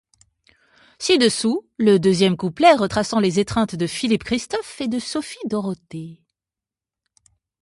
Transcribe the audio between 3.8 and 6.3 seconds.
Philippe-Christophe et de Sophie-Dorothée.